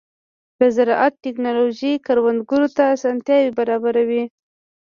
د 0.59 0.61
زراعت 0.75 1.13
ټیکنالوژي 1.23 1.93
کروندګرو 2.05 2.67
ته 2.75 2.83
اسانتیاوې 2.95 3.51
برابروي. 3.59 4.23